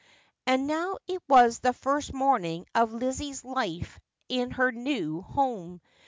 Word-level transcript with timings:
And 0.47 0.65
now 0.65 0.97
it 1.05 1.21
was 1.29 1.59
the 1.59 1.73
first 1.73 2.11
morning 2.11 2.65
of 2.73 2.91
Lizzie's 2.91 3.45
life 3.45 3.99
in 4.29 4.49
her 4.49 4.71
new 4.71 5.21
home. 5.21 5.79